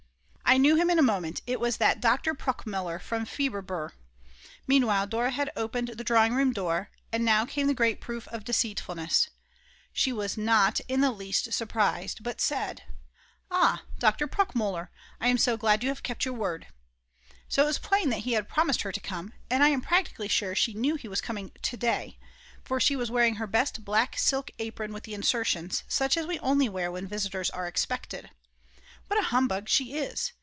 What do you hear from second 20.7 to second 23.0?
knew he was coming to day, for she